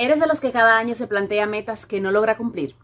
¿Eres 0.00 0.20
de 0.20 0.28
los 0.28 0.38
que 0.38 0.52
cada 0.52 0.78
año 0.78 0.94
se 0.94 1.08
plantea 1.08 1.44
metas 1.46 1.84
que 1.84 2.00
no 2.00 2.12
logra 2.12 2.36
cumplir? 2.36 2.76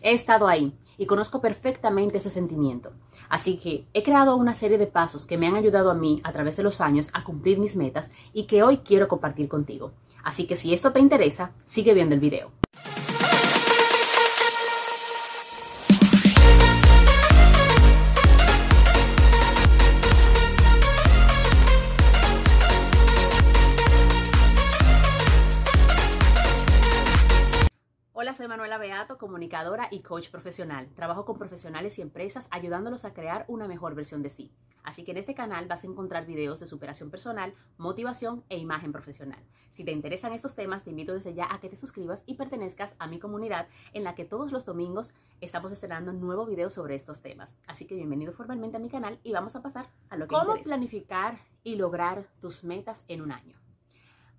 He 0.00 0.12
estado 0.12 0.46
ahí 0.46 0.78
y 0.96 1.06
conozco 1.06 1.40
perfectamente 1.40 2.18
ese 2.18 2.30
sentimiento. 2.30 2.92
Así 3.28 3.56
que 3.56 3.88
he 3.94 4.04
creado 4.04 4.36
una 4.36 4.54
serie 4.54 4.78
de 4.78 4.86
pasos 4.86 5.26
que 5.26 5.38
me 5.38 5.48
han 5.48 5.56
ayudado 5.56 5.90
a 5.90 5.94
mí 5.94 6.20
a 6.22 6.32
través 6.32 6.56
de 6.56 6.62
los 6.62 6.80
años 6.80 7.10
a 7.14 7.24
cumplir 7.24 7.58
mis 7.58 7.74
metas 7.74 8.12
y 8.32 8.44
que 8.44 8.62
hoy 8.62 8.78
quiero 8.78 9.08
compartir 9.08 9.48
contigo. 9.48 9.90
Así 10.22 10.46
que 10.46 10.54
si 10.54 10.72
esto 10.72 10.92
te 10.92 11.00
interesa, 11.00 11.50
sigue 11.64 11.94
viendo 11.94 12.14
el 12.14 12.20
video. 12.20 12.52
Hola, 28.18 28.32
soy 28.32 28.48
Manuela 28.48 28.78
Beato, 28.78 29.18
comunicadora 29.18 29.88
y 29.90 30.00
coach 30.00 30.30
profesional. 30.30 30.88
Trabajo 30.94 31.26
con 31.26 31.36
profesionales 31.36 31.98
y 31.98 32.00
empresas 32.00 32.48
ayudándolos 32.50 33.04
a 33.04 33.12
crear 33.12 33.44
una 33.46 33.68
mejor 33.68 33.94
versión 33.94 34.22
de 34.22 34.30
sí. 34.30 34.50
Así 34.82 35.04
que 35.04 35.10
en 35.10 35.18
este 35.18 35.34
canal 35.34 35.68
vas 35.68 35.84
a 35.84 35.86
encontrar 35.86 36.24
videos 36.24 36.58
de 36.58 36.66
superación 36.66 37.10
personal, 37.10 37.52
motivación 37.76 38.42
e 38.48 38.56
imagen 38.56 38.90
profesional. 38.90 39.44
Si 39.70 39.84
te 39.84 39.92
interesan 39.92 40.32
estos 40.32 40.54
temas, 40.54 40.82
te 40.82 40.88
invito 40.88 41.12
desde 41.12 41.34
ya 41.34 41.46
a 41.52 41.60
que 41.60 41.68
te 41.68 41.76
suscribas 41.76 42.22
y 42.24 42.36
pertenezcas 42.36 42.94
a 42.98 43.06
mi 43.06 43.18
comunidad 43.18 43.68
en 43.92 44.02
la 44.02 44.14
que 44.14 44.24
todos 44.24 44.50
los 44.50 44.64
domingos 44.64 45.12
estamos 45.42 45.70
estrenando 45.70 46.10
un 46.10 46.20
nuevo 46.22 46.46
video 46.46 46.70
sobre 46.70 46.94
estos 46.94 47.20
temas. 47.20 47.58
Así 47.68 47.84
que 47.84 47.96
bienvenido 47.96 48.32
formalmente 48.32 48.78
a 48.78 48.80
mi 48.80 48.88
canal 48.88 49.20
y 49.24 49.34
vamos 49.34 49.56
a 49.56 49.62
pasar 49.62 49.90
a 50.08 50.16
lo 50.16 50.26
que 50.26 50.34
¿Cómo 50.34 50.56
planificar 50.62 51.36
y 51.64 51.76
lograr 51.76 52.28
tus 52.40 52.64
metas 52.64 53.04
en 53.08 53.20
un 53.20 53.30
año? 53.30 53.58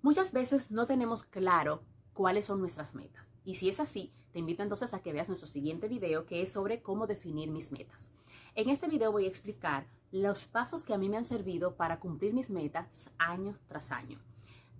Muchas 0.02 0.32
veces 0.32 0.72
no 0.72 0.88
tenemos 0.88 1.22
claro 1.22 1.84
cuáles 2.12 2.46
son 2.46 2.58
nuestras 2.58 2.96
metas. 2.96 3.27
Y 3.44 3.54
si 3.54 3.68
es 3.68 3.80
así, 3.80 4.12
te 4.32 4.38
invito 4.38 4.62
entonces 4.62 4.94
a 4.94 5.00
que 5.00 5.12
veas 5.12 5.28
nuestro 5.28 5.48
siguiente 5.48 5.88
video 5.88 6.26
que 6.26 6.42
es 6.42 6.52
sobre 6.52 6.82
cómo 6.82 7.06
definir 7.06 7.50
mis 7.50 7.72
metas. 7.72 8.10
En 8.54 8.68
este 8.68 8.88
video 8.88 9.12
voy 9.12 9.24
a 9.24 9.28
explicar 9.28 9.86
los 10.10 10.46
pasos 10.46 10.84
que 10.84 10.94
a 10.94 10.98
mí 10.98 11.08
me 11.08 11.16
han 11.16 11.24
servido 11.24 11.76
para 11.76 12.00
cumplir 12.00 12.34
mis 12.34 12.50
metas 12.50 13.10
año 13.18 13.54
tras 13.68 13.90
año. 13.90 14.18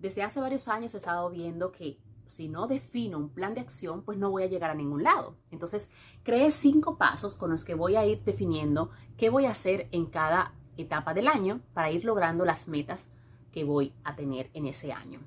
Desde 0.00 0.22
hace 0.22 0.40
varios 0.40 0.68
años 0.68 0.94
he 0.94 0.98
estado 0.98 1.30
viendo 1.30 1.72
que 1.72 1.98
si 2.26 2.48
no 2.48 2.66
defino 2.66 3.18
un 3.18 3.30
plan 3.30 3.54
de 3.54 3.60
acción, 3.60 4.02
pues 4.02 4.18
no 4.18 4.30
voy 4.30 4.42
a 4.42 4.48
llegar 4.48 4.70
a 4.70 4.74
ningún 4.74 5.02
lado. 5.02 5.34
Entonces, 5.50 5.88
creé 6.22 6.50
cinco 6.50 6.98
pasos 6.98 7.34
con 7.34 7.50
los 7.50 7.64
que 7.64 7.74
voy 7.74 7.96
a 7.96 8.06
ir 8.06 8.22
definiendo 8.22 8.90
qué 9.16 9.30
voy 9.30 9.46
a 9.46 9.50
hacer 9.50 9.88
en 9.92 10.06
cada 10.06 10.52
etapa 10.76 11.14
del 11.14 11.26
año 11.26 11.60
para 11.72 11.90
ir 11.90 12.04
logrando 12.04 12.44
las 12.44 12.68
metas 12.68 13.08
que 13.50 13.64
voy 13.64 13.94
a 14.04 14.14
tener 14.14 14.50
en 14.52 14.66
ese 14.66 14.92
año. 14.92 15.20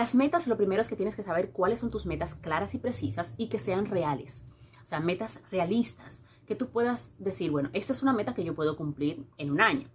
Las 0.00 0.14
metas, 0.14 0.46
lo 0.46 0.56
primero 0.56 0.80
es 0.80 0.88
que 0.88 0.96
tienes 0.96 1.14
que 1.14 1.22
saber 1.22 1.50
cuáles 1.50 1.80
son 1.80 1.90
tus 1.90 2.06
metas 2.06 2.34
claras 2.34 2.74
y 2.74 2.78
precisas 2.78 3.34
y 3.36 3.50
que 3.50 3.58
sean 3.58 3.84
reales. 3.84 4.46
O 4.82 4.86
sea, 4.86 4.98
metas 4.98 5.40
realistas, 5.50 6.22
que 6.46 6.54
tú 6.54 6.70
puedas 6.70 7.12
decir, 7.18 7.50
bueno, 7.50 7.68
esta 7.74 7.92
es 7.92 8.02
una 8.02 8.14
meta 8.14 8.32
que 8.32 8.42
yo 8.42 8.54
puedo 8.54 8.78
cumplir 8.78 9.26
en 9.36 9.50
un 9.50 9.60
año. 9.60 9.90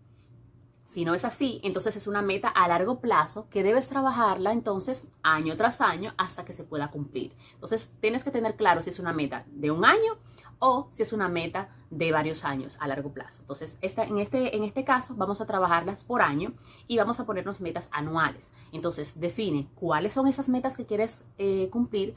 Si 0.88 1.04
no 1.04 1.14
es 1.14 1.26
así, 1.26 1.60
entonces 1.64 1.96
es 1.96 2.08
una 2.08 2.22
meta 2.22 2.48
a 2.48 2.68
largo 2.68 3.00
plazo 3.00 3.48
que 3.50 3.64
debes 3.64 3.88
trabajarla 3.88 4.52
entonces 4.52 5.08
año 5.24 5.56
tras 5.56 5.82
año 5.82 6.14
hasta 6.18 6.46
que 6.46 6.54
se 6.54 6.64
pueda 6.64 6.90
cumplir. 6.92 7.34
Entonces 7.54 7.92
tienes 8.00 8.24
que 8.24 8.32
tener 8.32 8.56
claro 8.56 8.82
si 8.82 8.92
es 8.92 9.00
una 9.00 9.12
meta 9.12 9.46
de 9.48 9.72
un 9.72 9.84
año 9.84 10.18
o 10.60 10.88
si 10.92 11.04
es 11.04 11.12
una 11.12 11.28
meta 11.28 11.70
de 11.90 12.12
varios 12.12 12.46
años 12.46 12.78
a 12.80 12.88
largo 12.88 13.12
plazo. 13.12 13.42
Entonces 13.42 13.78
en, 13.82 14.20
este, 14.20 14.56
en 14.56 14.64
este 14.64 14.86
caso 14.86 15.16
vamos 15.16 15.42
a 15.42 15.46
trabajarlas 15.46 16.04
por 16.04 16.22
año 16.22 16.54
y 16.88 16.98
vamos 16.98 17.20
a 17.20 17.26
ponernos 17.26 17.62
metas 17.62 17.90
anuales. 17.92 18.52
Entonces 18.72 19.20
define 19.20 19.68
cuáles 19.76 20.14
son 20.14 20.28
esas 20.28 20.50
metas 20.50 20.78
que 20.78 20.86
quieres 20.86 21.24
eh, 21.38 21.68
cumplir, 21.72 22.16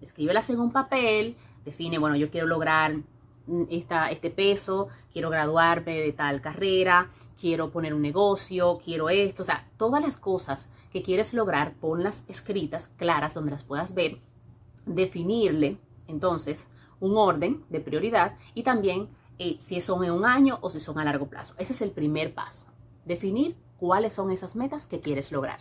escríbelas 0.00 0.50
en 0.50 0.60
un 0.60 0.72
papel, 0.72 1.36
define, 1.64 1.98
bueno, 1.98 2.16
yo 2.16 2.30
quiero 2.30 2.46
lograr 2.46 2.96
esta, 3.68 4.10
este 4.10 4.30
peso, 4.30 4.88
quiero 5.12 5.30
graduarme 5.30 6.00
de 6.00 6.12
tal 6.12 6.40
carrera, 6.40 7.10
quiero 7.38 7.70
poner 7.70 7.94
un 7.94 8.02
negocio, 8.02 8.78
quiero 8.84 9.08
esto, 9.08 9.42
o 9.42 9.46
sea, 9.46 9.68
todas 9.76 10.02
las 10.02 10.16
cosas 10.16 10.68
que 10.92 11.02
quieres 11.02 11.32
lograr, 11.34 11.74
ponlas 11.74 12.22
escritas, 12.28 12.88
claras, 12.96 13.34
donde 13.34 13.52
las 13.52 13.64
puedas 13.64 13.94
ver, 13.94 14.18
definirle 14.86 15.78
entonces 16.06 16.68
un 17.00 17.16
orden 17.16 17.64
de 17.70 17.80
prioridad 17.80 18.36
y 18.54 18.62
también 18.62 19.08
eh, 19.38 19.56
si 19.60 19.80
son 19.80 20.04
en 20.04 20.12
un 20.12 20.24
año 20.24 20.58
o 20.60 20.70
si 20.70 20.80
son 20.80 20.98
a 20.98 21.04
largo 21.04 21.28
plazo. 21.28 21.54
Ese 21.58 21.72
es 21.72 21.82
el 21.82 21.90
primer 21.90 22.34
paso, 22.34 22.66
definir 23.04 23.56
cuáles 23.78 24.14
son 24.14 24.30
esas 24.30 24.54
metas 24.54 24.86
que 24.86 25.00
quieres 25.00 25.32
lograr. 25.32 25.60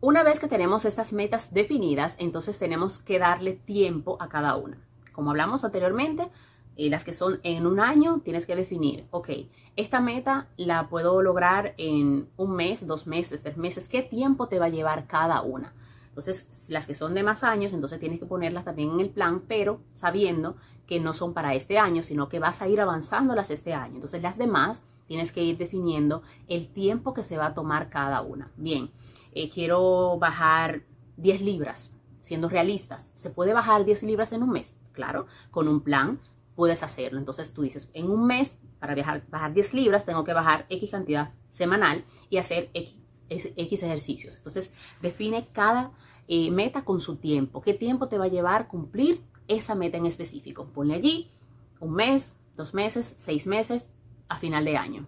Una 0.00 0.22
vez 0.22 0.40
que 0.40 0.48
tenemos 0.48 0.84
estas 0.84 1.12
metas 1.12 1.52
definidas, 1.52 2.16
entonces 2.18 2.58
tenemos 2.58 2.98
que 2.98 3.18
darle 3.18 3.52
tiempo 3.52 4.16
a 4.20 4.28
cada 4.28 4.56
una. 4.56 4.78
Como 5.12 5.30
hablamos 5.30 5.64
anteriormente, 5.64 6.30
las 6.76 7.04
que 7.04 7.12
son 7.12 7.40
en 7.42 7.66
un 7.66 7.80
año, 7.80 8.20
tienes 8.22 8.46
que 8.46 8.54
definir, 8.54 9.06
ok, 9.10 9.30
esta 9.76 10.00
meta 10.00 10.48
la 10.56 10.88
puedo 10.88 11.22
lograr 11.22 11.74
en 11.78 12.28
un 12.36 12.54
mes, 12.54 12.86
dos 12.86 13.06
meses, 13.06 13.42
tres 13.42 13.56
meses, 13.56 13.88
¿qué 13.88 14.02
tiempo 14.02 14.48
te 14.48 14.58
va 14.58 14.66
a 14.66 14.70
llevar 14.70 15.06
cada 15.06 15.42
una? 15.42 15.74
Entonces, 16.08 16.46
las 16.70 16.86
que 16.86 16.94
son 16.94 17.12
de 17.12 17.22
más 17.22 17.44
años, 17.44 17.74
entonces 17.74 18.00
tienes 18.00 18.18
que 18.18 18.24
ponerlas 18.24 18.64
también 18.64 18.90
en 18.92 19.00
el 19.00 19.10
plan, 19.10 19.42
pero 19.46 19.80
sabiendo 19.94 20.56
que 20.86 20.98
no 20.98 21.12
son 21.12 21.34
para 21.34 21.54
este 21.54 21.78
año, 21.78 22.02
sino 22.02 22.30
que 22.30 22.38
vas 22.38 22.62
a 22.62 22.68
ir 22.68 22.80
avanzándolas 22.80 23.50
este 23.50 23.74
año. 23.74 23.96
Entonces, 23.96 24.22
las 24.22 24.38
demás 24.38 24.82
tienes 25.06 25.30
que 25.30 25.42
ir 25.42 25.58
definiendo 25.58 26.22
el 26.48 26.68
tiempo 26.72 27.12
que 27.12 27.22
se 27.22 27.36
va 27.36 27.48
a 27.48 27.54
tomar 27.54 27.90
cada 27.90 28.22
una. 28.22 28.50
Bien, 28.56 28.90
eh, 29.32 29.50
quiero 29.50 30.16
bajar 30.18 30.84
10 31.18 31.42
libras, 31.42 31.92
siendo 32.20 32.48
realistas. 32.48 33.12
¿Se 33.14 33.28
puede 33.28 33.52
bajar 33.52 33.84
10 33.84 34.02
libras 34.04 34.32
en 34.32 34.42
un 34.42 34.52
mes? 34.52 34.74
Claro, 34.92 35.26
con 35.50 35.68
un 35.68 35.82
plan 35.82 36.18
puedes 36.56 36.82
hacerlo. 36.82 37.18
Entonces 37.18 37.52
tú 37.52 37.62
dices, 37.62 37.88
en 37.92 38.10
un 38.10 38.26
mes, 38.26 38.56
para 38.80 38.94
viajar, 38.94 39.24
bajar 39.28 39.52
10 39.54 39.74
libras, 39.74 40.04
tengo 40.04 40.24
que 40.24 40.32
bajar 40.32 40.66
X 40.68 40.90
cantidad 40.90 41.32
semanal 41.50 42.04
y 42.28 42.38
hacer 42.38 42.70
X, 42.74 43.82
ejercicios. 43.82 44.38
Entonces 44.38 44.72
define 45.00 45.46
cada 45.52 45.92
eh, 46.26 46.50
meta 46.50 46.84
con 46.84 46.98
su 46.98 47.16
tiempo. 47.16 47.60
¿Qué 47.60 47.74
tiempo 47.74 48.08
te 48.08 48.18
va 48.18 48.24
a 48.24 48.28
llevar 48.28 48.66
cumplir 48.66 49.22
esa 49.46 49.74
meta 49.74 49.98
en 49.98 50.06
específico? 50.06 50.66
Ponle 50.74 50.94
allí 50.94 51.30
un 51.78 51.92
mes, 51.92 52.36
dos 52.56 52.74
meses, 52.74 53.14
seis 53.18 53.46
meses, 53.46 53.92
a 54.28 54.38
final 54.38 54.64
de 54.64 54.76
año. 54.76 55.06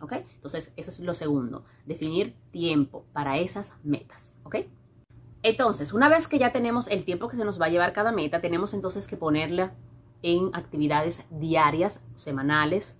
¿Ok? 0.00 0.12
Entonces, 0.34 0.72
eso 0.76 0.90
es 0.90 1.00
lo 1.00 1.14
segundo, 1.14 1.64
definir 1.86 2.34
tiempo 2.50 3.04
para 3.12 3.38
esas 3.38 3.72
metas. 3.82 4.36
¿Ok? 4.44 4.56
Entonces, 5.42 5.92
una 5.92 6.08
vez 6.08 6.26
que 6.28 6.38
ya 6.38 6.52
tenemos 6.52 6.88
el 6.88 7.04
tiempo 7.04 7.28
que 7.28 7.36
se 7.36 7.44
nos 7.44 7.60
va 7.60 7.66
a 7.66 7.68
llevar 7.68 7.92
cada 7.92 8.12
meta, 8.12 8.40
tenemos 8.40 8.74
entonces 8.74 9.06
que 9.06 9.16
ponerle 9.16 9.70
en 10.22 10.50
actividades 10.54 11.24
diarias, 11.30 12.02
semanales 12.14 12.98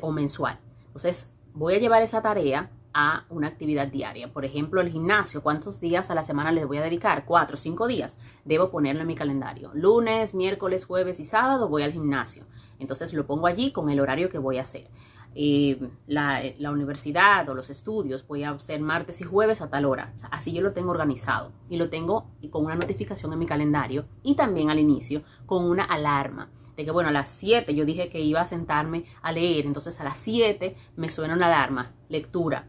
o 0.00 0.12
mensual. 0.12 0.58
Entonces, 0.86 1.30
voy 1.54 1.74
a 1.74 1.78
llevar 1.78 2.02
esa 2.02 2.22
tarea 2.22 2.70
a 2.94 3.24
una 3.28 3.48
actividad 3.48 3.88
diaria. 3.88 4.32
Por 4.32 4.44
ejemplo, 4.44 4.80
el 4.80 4.90
gimnasio, 4.90 5.42
¿cuántos 5.42 5.80
días 5.80 6.10
a 6.10 6.14
la 6.14 6.22
semana 6.22 6.52
les 6.52 6.66
voy 6.66 6.78
a 6.78 6.82
dedicar? 6.82 7.24
Cuatro, 7.26 7.56
cinco 7.56 7.88
días. 7.88 8.16
Debo 8.44 8.70
ponerlo 8.70 9.02
en 9.02 9.08
mi 9.08 9.16
calendario. 9.16 9.72
Lunes, 9.74 10.34
miércoles, 10.34 10.84
jueves 10.84 11.18
y 11.18 11.24
sábado 11.24 11.68
voy 11.68 11.82
al 11.82 11.92
gimnasio. 11.92 12.44
Entonces 12.78 13.12
lo 13.12 13.26
pongo 13.26 13.48
allí 13.48 13.72
con 13.72 13.90
el 13.90 14.00
horario 14.00 14.28
que 14.28 14.38
voy 14.38 14.58
a 14.58 14.62
hacer. 14.62 14.88
Eh, 15.36 15.90
la, 16.06 16.70
universidad 16.70 17.48
o 17.48 17.54
los 17.54 17.70
estudios 17.70 18.26
voy 18.26 18.44
a 18.44 18.50
hacer 18.50 18.80
martes 18.80 19.20
y 19.20 19.24
jueves 19.24 19.60
a 19.62 19.68
tal 19.68 19.84
hora. 19.84 20.12
así 20.30 20.52
yo 20.52 20.62
lo 20.62 20.72
tengo 20.72 20.90
organizado 20.90 21.52
y 21.68 21.76
lo 21.76 21.90
tengo 21.90 22.30
con 22.50 22.64
una 22.64 22.74
notificación 22.74 23.32
en 23.32 23.38
mi 23.38 23.46
calendario 23.46 24.06
y 24.22 24.34
también 24.34 24.70
al 24.70 24.78
inicio 24.78 25.22
con 25.46 25.64
una 25.64 25.84
alarma 25.84 26.50
de 26.76 26.84
que, 26.84 26.90
bueno, 26.90 27.08
a 27.08 27.12
las 27.12 27.28
7 27.28 27.74
yo 27.74 27.84
dije 27.84 28.10
que 28.10 28.20
iba 28.20 28.40
a 28.40 28.46
sentarme 28.46 29.04
a 29.22 29.32
leer, 29.32 29.66
entonces 29.66 30.00
a 30.00 30.04
las 30.04 30.18
7 30.18 30.76
me 30.96 31.08
suena 31.08 31.34
una 31.34 31.46
alarma, 31.46 31.92
lectura. 32.08 32.66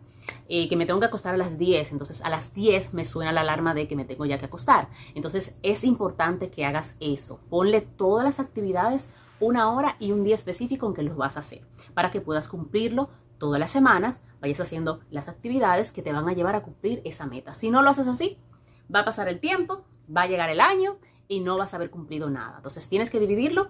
Eh, 0.48 0.68
que 0.70 0.76
me 0.76 0.86
tengo 0.86 1.00
que 1.00 1.08
acostar 1.08 1.34
a 1.34 1.38
las 1.38 1.58
10, 1.58 1.92
entonces 1.92 2.22
a 2.22 2.30
las 2.30 2.54
10 2.54 2.94
me 2.94 3.06
suena 3.06 3.32
la 3.32 3.42
alarma 3.42 3.74
de 3.74 3.88
que 3.88 3.96
me 3.96 4.06
tengo 4.06 4.26
ya 4.26 4.38
que 4.38 4.46
acostar. 4.46 4.90
Entonces 5.16 5.56
es 5.64 5.84
importante 5.84 6.50
que 6.50 6.66
hagas 6.66 6.96
eso. 7.00 7.40
Ponle 7.50 7.82
todas 7.82 8.24
las 8.24 8.40
actividades 8.40 9.12
una 9.40 9.72
hora 9.72 9.96
y 10.00 10.12
un 10.12 10.24
día 10.24 10.36
específico 10.36 10.88
en 10.88 10.94
que 10.94 11.04
los 11.04 11.18
vas 11.18 11.38
a 11.38 11.42
hacer, 11.42 11.62
para 11.94 12.12
que 12.12 12.22
puedas 12.22 12.48
cumplirlo 12.48 13.10
todas 13.38 13.60
las 13.60 13.72
semanas, 13.72 14.22
vayas 14.42 14.62
haciendo 14.62 15.02
las 15.10 15.28
actividades 15.28 15.92
que 15.92 16.02
te 16.02 16.14
van 16.14 16.28
a 16.30 16.34
llevar 16.34 16.56
a 16.56 16.64
cumplir 16.64 17.02
esa 17.04 17.26
meta. 17.26 17.54
Si 17.54 17.70
no 17.70 17.82
lo 17.82 17.90
haces 17.90 18.08
así, 18.08 18.38
va 18.94 19.02
a 19.02 19.06
pasar 19.06 19.28
el 19.28 19.40
tiempo, 19.40 19.84
va 20.16 20.24
a 20.24 20.28
llegar 20.28 20.50
el 20.50 20.60
año 20.60 20.98
y 21.28 21.42
no 21.42 21.58
vas 21.58 21.74
a 21.74 21.78
haber 21.78 21.90
cumplido 21.90 22.30
nada. 22.30 22.58
Entonces 22.58 22.88
tienes 22.88 23.10
que 23.10 23.20
dividirlo 23.20 23.70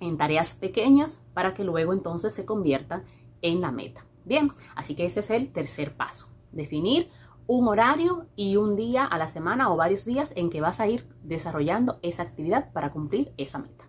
en 0.00 0.16
tareas 0.16 0.54
pequeñas 0.54 1.22
para 1.34 1.54
que 1.54 1.64
luego 1.64 1.92
entonces 1.92 2.32
se 2.32 2.44
convierta 2.44 3.04
en 3.40 3.60
la 3.60 3.70
meta. 3.70 4.04
Bien, 4.24 4.52
así 4.74 4.94
que 4.94 5.06
ese 5.06 5.20
es 5.20 5.30
el 5.30 5.52
tercer 5.52 5.96
paso, 5.96 6.28
definir 6.52 7.10
un 7.46 7.66
horario 7.66 8.26
y 8.36 8.56
un 8.56 8.76
día 8.76 9.04
a 9.04 9.18
la 9.18 9.28
semana 9.28 9.72
o 9.72 9.76
varios 9.76 10.04
días 10.04 10.32
en 10.36 10.48
que 10.48 10.60
vas 10.60 10.80
a 10.80 10.86
ir 10.86 11.08
desarrollando 11.22 11.98
esa 12.02 12.22
actividad 12.22 12.72
para 12.72 12.92
cumplir 12.92 13.32
esa 13.36 13.58
meta. 13.58 13.84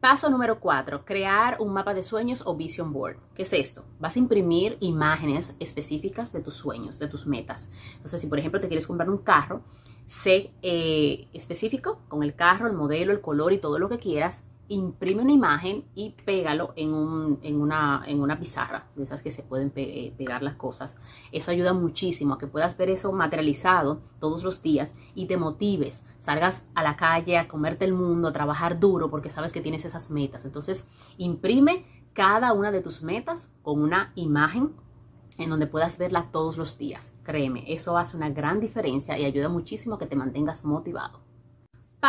Paso 0.00 0.30
número 0.30 0.60
4. 0.60 1.04
Crear 1.04 1.56
un 1.60 1.72
mapa 1.72 1.94
de 1.94 2.02
sueños 2.02 2.42
o 2.46 2.54
vision 2.54 2.92
board. 2.92 3.16
¿Qué 3.34 3.42
es 3.42 3.52
esto? 3.52 3.84
Vas 3.98 4.16
a 4.16 4.18
imprimir 4.18 4.76
imágenes 4.80 5.56
específicas 5.58 6.32
de 6.32 6.40
tus 6.40 6.54
sueños, 6.54 6.98
de 6.98 7.08
tus 7.08 7.26
metas. 7.26 7.70
Entonces, 7.94 8.20
si 8.20 8.26
por 8.26 8.38
ejemplo 8.38 8.60
te 8.60 8.68
quieres 8.68 8.86
comprar 8.86 9.08
un 9.10 9.18
carro, 9.18 9.62
Sé 10.06 10.52
eh, 10.62 11.26
específico 11.32 11.98
con 12.08 12.22
el 12.22 12.36
carro, 12.36 12.68
el 12.68 12.74
modelo, 12.74 13.12
el 13.12 13.20
color 13.20 13.52
y 13.52 13.58
todo 13.58 13.80
lo 13.80 13.88
que 13.88 13.98
quieras 13.98 14.44
imprime 14.68 15.22
una 15.22 15.32
imagen 15.32 15.84
y 15.94 16.10
pégalo 16.24 16.72
en, 16.76 16.92
una, 16.92 18.02
en 18.06 18.20
una 18.20 18.38
pizarra, 18.38 18.86
de 18.96 19.04
esas 19.04 19.22
que 19.22 19.30
se 19.30 19.42
pueden 19.42 19.72
eh, 19.76 20.12
pegar 20.16 20.42
las 20.42 20.56
cosas. 20.56 20.96
Eso 21.32 21.50
ayuda 21.50 21.72
muchísimo 21.72 22.34
a 22.34 22.38
que 22.38 22.46
puedas 22.46 22.76
ver 22.76 22.90
eso 22.90 23.12
materializado 23.12 24.00
todos 24.18 24.42
los 24.42 24.62
días 24.62 24.94
y 25.14 25.26
te 25.26 25.36
motives, 25.36 26.04
salgas 26.20 26.68
a 26.74 26.82
la 26.82 26.96
calle 26.96 27.38
a 27.38 27.48
comerte 27.48 27.84
el 27.84 27.94
mundo, 27.94 28.28
a 28.28 28.32
trabajar 28.32 28.80
duro 28.80 29.10
porque 29.10 29.30
sabes 29.30 29.52
que 29.52 29.60
tienes 29.60 29.84
esas 29.84 30.10
metas. 30.10 30.44
Entonces, 30.44 30.86
imprime 31.16 31.84
cada 32.12 32.52
una 32.52 32.72
de 32.72 32.80
tus 32.80 33.02
metas 33.02 33.52
con 33.62 33.82
una 33.82 34.12
imagen 34.14 34.72
en 35.38 35.50
donde 35.50 35.66
puedas 35.66 35.98
verla 35.98 36.30
todos 36.32 36.56
los 36.56 36.78
días. 36.78 37.12
Créeme, 37.22 37.64
eso 37.72 37.98
hace 37.98 38.16
una 38.16 38.30
gran 38.30 38.60
diferencia 38.60 39.18
y 39.18 39.24
ayuda 39.24 39.48
muchísimo 39.48 39.96
a 39.96 39.98
que 39.98 40.06
te 40.06 40.16
mantengas 40.16 40.64
motivado. 40.64 41.20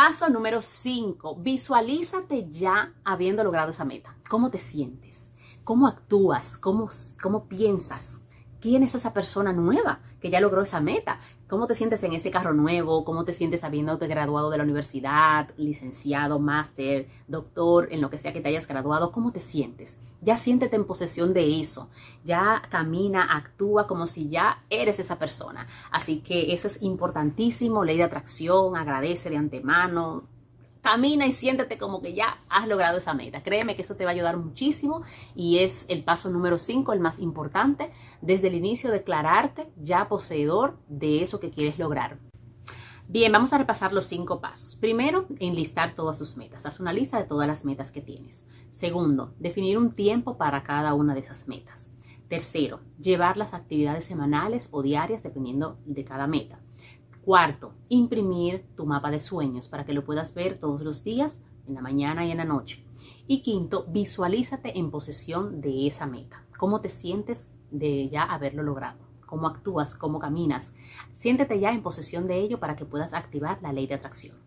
Paso 0.00 0.30
número 0.30 0.62
5. 0.62 1.34
Visualízate 1.40 2.48
ya 2.48 2.94
habiendo 3.02 3.42
logrado 3.42 3.72
esa 3.72 3.84
meta. 3.84 4.14
¿Cómo 4.30 4.48
te 4.48 4.58
sientes? 4.58 5.28
¿Cómo 5.64 5.88
actúas? 5.88 6.56
¿Cómo, 6.56 6.88
cómo 7.20 7.48
piensas? 7.48 8.20
¿Quién 8.60 8.82
es 8.82 8.94
esa 8.96 9.12
persona 9.12 9.52
nueva 9.52 10.00
que 10.20 10.30
ya 10.30 10.40
logró 10.40 10.62
esa 10.62 10.80
meta? 10.80 11.20
¿Cómo 11.48 11.68
te 11.68 11.76
sientes 11.76 12.02
en 12.02 12.12
ese 12.12 12.32
carro 12.32 12.52
nuevo? 12.52 13.04
¿Cómo 13.04 13.24
te 13.24 13.32
sientes 13.32 13.62
habiéndote 13.62 14.08
graduado 14.08 14.50
de 14.50 14.58
la 14.58 14.64
universidad, 14.64 15.48
licenciado, 15.56 16.40
máster, 16.40 17.06
doctor, 17.28 17.86
en 17.92 18.00
lo 18.00 18.10
que 18.10 18.18
sea 18.18 18.32
que 18.32 18.40
te 18.40 18.48
hayas 18.48 18.66
graduado? 18.66 19.12
¿Cómo 19.12 19.30
te 19.30 19.38
sientes? 19.38 19.96
Ya 20.20 20.36
siéntete 20.36 20.74
en 20.74 20.86
posesión 20.86 21.32
de 21.32 21.60
eso. 21.60 21.88
Ya 22.24 22.62
camina, 22.68 23.36
actúa 23.36 23.86
como 23.86 24.08
si 24.08 24.28
ya 24.28 24.64
eres 24.70 24.98
esa 24.98 25.20
persona. 25.20 25.68
Así 25.92 26.18
que 26.18 26.52
eso 26.52 26.66
es 26.66 26.82
importantísimo. 26.82 27.84
Ley 27.84 27.96
de 27.96 28.04
atracción, 28.04 28.76
agradece 28.76 29.30
de 29.30 29.36
antemano, 29.36 30.24
camina 30.80 31.26
y 31.26 31.32
siéntete 31.32 31.78
como 31.78 32.00
que 32.00 32.14
ya 32.14 32.38
has 32.48 32.66
logrado 32.68 32.98
esa 32.98 33.14
meta. 33.14 33.42
Créeme 33.42 33.76
que 33.76 33.82
eso 33.82 33.96
te 33.96 34.04
va 34.04 34.10
a 34.10 34.14
ayudar 34.14 34.36
muchísimo 34.36 35.02
y 35.34 35.58
es 35.58 35.84
el 35.88 36.04
paso 36.04 36.30
número 36.30 36.58
5, 36.58 36.92
el 36.92 37.00
más 37.00 37.18
importante, 37.18 37.90
desde 38.20 38.48
el 38.48 38.54
inicio 38.54 38.90
declararte 38.90 39.70
ya 39.76 40.08
poseedor 40.08 40.78
de 40.88 41.22
eso 41.22 41.40
que 41.40 41.50
quieres 41.50 41.78
lograr. 41.78 42.18
Bien, 43.10 43.32
vamos 43.32 43.54
a 43.54 43.58
repasar 43.58 43.94
los 43.94 44.04
cinco 44.04 44.38
pasos. 44.42 44.76
Primero, 44.76 45.24
enlistar 45.38 45.94
todas 45.94 46.18
sus 46.18 46.36
metas. 46.36 46.66
Haz 46.66 46.78
una 46.78 46.92
lista 46.92 47.16
de 47.16 47.24
todas 47.24 47.48
las 47.48 47.64
metas 47.64 47.90
que 47.90 48.02
tienes. 48.02 48.46
Segundo, 48.70 49.32
definir 49.38 49.78
un 49.78 49.92
tiempo 49.92 50.36
para 50.36 50.62
cada 50.62 50.92
una 50.92 51.14
de 51.14 51.20
esas 51.20 51.48
metas. 51.48 51.88
Tercero, 52.28 52.80
llevar 53.00 53.38
las 53.38 53.54
actividades 53.54 54.04
semanales 54.04 54.68
o 54.72 54.82
diarias 54.82 55.22
dependiendo 55.22 55.78
de 55.86 56.04
cada 56.04 56.26
meta. 56.26 56.60
Cuarto, 57.28 57.74
imprimir 57.90 58.64
tu 58.74 58.86
mapa 58.86 59.10
de 59.10 59.20
sueños 59.20 59.68
para 59.68 59.84
que 59.84 59.92
lo 59.92 60.02
puedas 60.02 60.32
ver 60.32 60.58
todos 60.58 60.80
los 60.80 61.04
días, 61.04 61.38
en 61.66 61.74
la 61.74 61.82
mañana 61.82 62.24
y 62.24 62.30
en 62.30 62.38
la 62.38 62.46
noche. 62.46 62.82
Y 63.26 63.42
quinto, 63.42 63.84
visualízate 63.86 64.78
en 64.78 64.90
posesión 64.90 65.60
de 65.60 65.86
esa 65.86 66.06
meta. 66.06 66.46
¿Cómo 66.56 66.80
te 66.80 66.88
sientes 66.88 67.46
de 67.70 68.08
ya 68.08 68.22
haberlo 68.22 68.62
logrado? 68.62 68.96
¿Cómo 69.26 69.46
actúas? 69.46 69.94
¿Cómo 69.94 70.18
caminas? 70.18 70.74
Siéntete 71.12 71.60
ya 71.60 71.70
en 71.70 71.82
posesión 71.82 72.26
de 72.26 72.38
ello 72.38 72.60
para 72.60 72.76
que 72.76 72.86
puedas 72.86 73.12
activar 73.12 73.58
la 73.60 73.74
ley 73.74 73.86
de 73.86 73.96
atracción. 73.96 74.38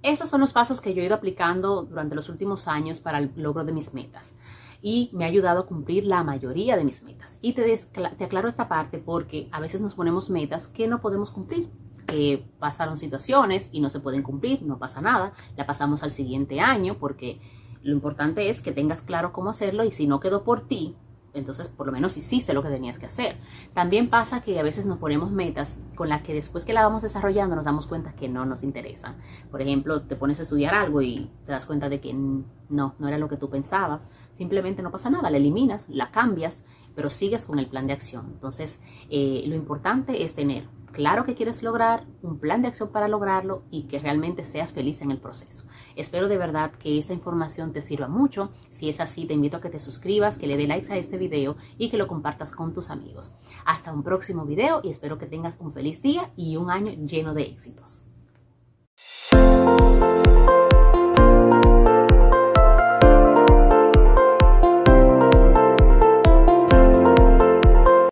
Esos 0.00 0.30
son 0.30 0.40
los 0.40 0.52
pasos 0.52 0.80
que 0.80 0.94
yo 0.94 1.02
he 1.02 1.06
ido 1.06 1.16
aplicando 1.16 1.82
durante 1.82 2.14
los 2.14 2.28
últimos 2.28 2.68
años 2.68 3.00
para 3.00 3.18
el 3.18 3.32
logro 3.34 3.64
de 3.64 3.72
mis 3.72 3.94
metas 3.94 4.36
y 4.80 5.10
me 5.12 5.24
ha 5.24 5.28
ayudado 5.28 5.62
a 5.62 5.66
cumplir 5.66 6.04
la 6.04 6.22
mayoría 6.22 6.76
de 6.76 6.84
mis 6.84 7.02
metas. 7.02 7.36
Y 7.42 7.54
te, 7.54 7.76
te 7.76 8.24
aclaro 8.24 8.48
esta 8.48 8.68
parte 8.68 8.98
porque 8.98 9.48
a 9.50 9.58
veces 9.58 9.80
nos 9.80 9.96
ponemos 9.96 10.30
metas 10.30 10.68
que 10.68 10.86
no 10.86 11.00
podemos 11.00 11.32
cumplir 11.32 11.68
que 12.06 12.46
pasaron 12.58 12.96
situaciones 12.96 13.68
y 13.72 13.80
no 13.80 13.90
se 13.90 14.00
pueden 14.00 14.22
cumplir, 14.22 14.62
no 14.62 14.78
pasa 14.78 15.00
nada, 15.00 15.32
la 15.56 15.66
pasamos 15.66 16.02
al 16.02 16.10
siguiente 16.10 16.60
año 16.60 16.96
porque 16.98 17.40
lo 17.82 17.92
importante 17.92 18.50
es 18.50 18.62
que 18.62 18.72
tengas 18.72 19.02
claro 19.02 19.32
cómo 19.32 19.50
hacerlo 19.50 19.84
y 19.84 19.92
si 19.92 20.06
no 20.06 20.20
quedó 20.20 20.44
por 20.44 20.66
ti, 20.66 20.96
entonces 21.36 21.68
por 21.68 21.86
lo 21.86 21.92
menos 21.92 22.16
hiciste 22.16 22.54
lo 22.54 22.62
que 22.62 22.68
tenías 22.68 22.98
que 22.98 23.06
hacer. 23.06 23.36
También 23.74 24.08
pasa 24.08 24.42
que 24.42 24.58
a 24.58 24.62
veces 24.62 24.86
nos 24.86 24.98
ponemos 24.98 25.30
metas 25.30 25.78
con 25.94 26.08
las 26.08 26.22
que 26.22 26.32
después 26.32 26.64
que 26.64 26.72
la 26.72 26.82
vamos 26.82 27.02
desarrollando 27.02 27.54
nos 27.54 27.66
damos 27.66 27.86
cuenta 27.86 28.14
que 28.14 28.28
no 28.28 28.46
nos 28.46 28.62
interesan. 28.62 29.16
Por 29.50 29.60
ejemplo, 29.60 30.02
te 30.02 30.16
pones 30.16 30.40
a 30.40 30.42
estudiar 30.42 30.74
algo 30.74 31.02
y 31.02 31.30
te 31.44 31.52
das 31.52 31.66
cuenta 31.66 31.88
de 31.88 32.00
que 32.00 32.14
no, 32.14 32.94
no 32.98 33.08
era 33.08 33.18
lo 33.18 33.28
que 33.28 33.36
tú 33.36 33.50
pensabas. 33.50 34.08
Simplemente 34.32 34.82
no 34.82 34.90
pasa 34.90 35.10
nada, 35.10 35.30
la 35.30 35.36
eliminas, 35.36 35.88
la 35.90 36.10
cambias, 36.10 36.64
pero 36.94 37.10
sigues 37.10 37.44
con 37.44 37.58
el 37.58 37.66
plan 37.66 37.86
de 37.86 37.92
acción. 37.92 38.26
Entonces, 38.32 38.80
eh, 39.10 39.44
lo 39.46 39.54
importante 39.54 40.24
es 40.24 40.34
tener 40.34 40.66
claro 40.96 41.26
que 41.26 41.34
quieres 41.34 41.62
lograr, 41.62 42.06
un 42.22 42.38
plan 42.38 42.62
de 42.62 42.68
acción 42.68 42.88
para 42.88 43.06
lograrlo 43.06 43.64
y 43.70 43.82
que 43.82 43.98
realmente 43.98 44.44
seas 44.44 44.72
feliz 44.72 45.02
en 45.02 45.10
el 45.10 45.18
proceso. 45.18 45.64
Espero 45.94 46.26
de 46.26 46.38
verdad 46.38 46.72
que 46.72 46.96
esta 46.96 47.12
información 47.12 47.74
te 47.74 47.82
sirva 47.82 48.08
mucho. 48.08 48.50
Si 48.70 48.88
es 48.88 48.98
así, 48.98 49.26
te 49.26 49.34
invito 49.34 49.58
a 49.58 49.60
que 49.60 49.68
te 49.68 49.78
suscribas, 49.78 50.38
que 50.38 50.46
le 50.46 50.56
dé 50.56 50.66
likes 50.66 50.90
a 50.90 50.96
este 50.96 51.18
video 51.18 51.56
y 51.76 51.90
que 51.90 51.98
lo 51.98 52.08
compartas 52.08 52.50
con 52.50 52.72
tus 52.72 52.88
amigos. 52.88 53.34
Hasta 53.66 53.92
un 53.92 54.02
próximo 54.02 54.46
video 54.46 54.80
y 54.82 54.88
espero 54.88 55.18
que 55.18 55.26
tengas 55.26 55.56
un 55.60 55.70
feliz 55.70 56.00
día 56.00 56.32
y 56.34 56.56
un 56.56 56.70
año 56.70 56.92
lleno 56.92 57.34
de 57.34 57.42
éxitos. 57.42 58.05